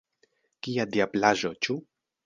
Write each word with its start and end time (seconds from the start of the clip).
Kia 0.67 0.87
diablaĵo, 0.95 1.55
ĉu? 1.67 1.81